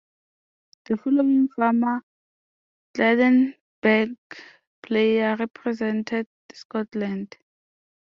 [0.85, 2.01] The following former
[2.95, 4.17] Clydebank
[4.81, 7.37] players represented Scotland.